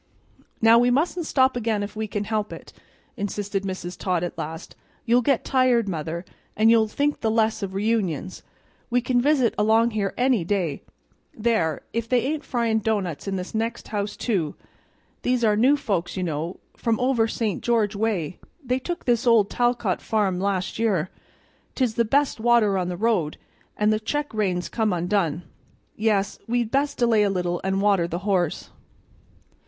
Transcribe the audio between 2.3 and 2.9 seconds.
it,"